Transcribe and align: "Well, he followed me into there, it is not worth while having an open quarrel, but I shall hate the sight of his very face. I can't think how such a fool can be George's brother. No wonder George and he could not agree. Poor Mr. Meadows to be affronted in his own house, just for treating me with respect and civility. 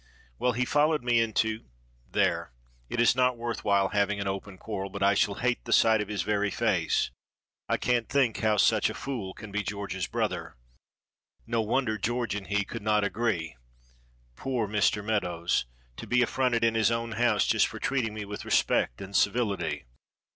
"Well, 0.39 0.53
he 0.53 0.65
followed 0.65 1.03
me 1.03 1.19
into 1.21 1.65
there, 2.11 2.51
it 2.89 2.99
is 2.99 3.15
not 3.15 3.37
worth 3.37 3.63
while 3.63 3.89
having 3.89 4.19
an 4.19 4.27
open 4.27 4.57
quarrel, 4.57 4.89
but 4.89 5.03
I 5.03 5.13
shall 5.13 5.35
hate 5.35 5.63
the 5.65 5.71
sight 5.71 6.01
of 6.01 6.07
his 6.07 6.23
very 6.23 6.49
face. 6.49 7.11
I 7.69 7.77
can't 7.77 8.09
think 8.09 8.39
how 8.39 8.57
such 8.57 8.89
a 8.89 8.95
fool 8.95 9.35
can 9.35 9.51
be 9.51 9.61
George's 9.61 10.07
brother. 10.07 10.55
No 11.45 11.61
wonder 11.61 11.99
George 11.99 12.33
and 12.33 12.47
he 12.47 12.65
could 12.65 12.81
not 12.81 13.03
agree. 13.03 13.57
Poor 14.35 14.67
Mr. 14.67 15.05
Meadows 15.05 15.65
to 15.97 16.07
be 16.07 16.23
affronted 16.23 16.63
in 16.63 16.73
his 16.73 16.89
own 16.89 17.11
house, 17.11 17.45
just 17.45 17.67
for 17.67 17.77
treating 17.77 18.15
me 18.15 18.25
with 18.25 18.43
respect 18.43 19.01
and 19.01 19.15
civility. 19.15 19.85